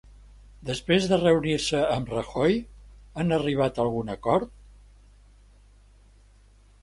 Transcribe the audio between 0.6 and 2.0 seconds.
Després de reunir-se